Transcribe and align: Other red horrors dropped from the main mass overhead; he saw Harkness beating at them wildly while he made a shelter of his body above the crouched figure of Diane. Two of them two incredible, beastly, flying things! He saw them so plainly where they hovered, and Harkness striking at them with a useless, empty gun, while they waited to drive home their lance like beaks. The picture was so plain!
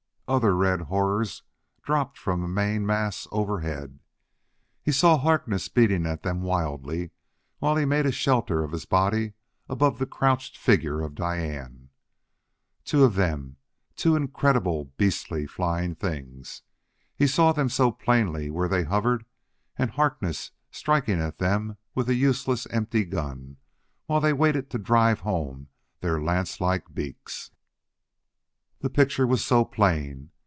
Other 0.27 0.55
red 0.55 0.83
horrors 0.83 1.43
dropped 1.83 2.17
from 2.17 2.39
the 2.39 2.47
main 2.47 2.85
mass 2.85 3.27
overhead; 3.33 3.99
he 4.81 4.93
saw 4.93 5.17
Harkness 5.17 5.67
beating 5.67 6.05
at 6.05 6.23
them 6.23 6.41
wildly 6.41 7.11
while 7.59 7.75
he 7.75 7.83
made 7.83 8.05
a 8.05 8.13
shelter 8.13 8.63
of 8.63 8.71
his 8.71 8.85
body 8.85 9.33
above 9.67 9.99
the 9.99 10.05
crouched 10.05 10.57
figure 10.57 11.01
of 11.01 11.15
Diane. 11.15 11.89
Two 12.85 13.03
of 13.03 13.15
them 13.15 13.57
two 13.97 14.15
incredible, 14.15 14.93
beastly, 14.95 15.45
flying 15.47 15.95
things! 15.95 16.61
He 17.13 17.27
saw 17.27 17.51
them 17.51 17.67
so 17.67 17.91
plainly 17.91 18.49
where 18.49 18.69
they 18.69 18.85
hovered, 18.85 19.25
and 19.75 19.91
Harkness 19.91 20.51
striking 20.71 21.19
at 21.19 21.39
them 21.39 21.75
with 21.93 22.07
a 22.07 22.15
useless, 22.15 22.65
empty 22.67 23.03
gun, 23.03 23.57
while 24.05 24.21
they 24.21 24.31
waited 24.31 24.69
to 24.69 24.77
drive 24.79 25.19
home 25.19 25.67
their 25.99 26.21
lance 26.21 26.61
like 26.61 26.93
beaks. 26.95 27.51
The 28.79 28.89
picture 28.89 29.27
was 29.27 29.45
so 29.45 29.63
plain! 29.63 30.31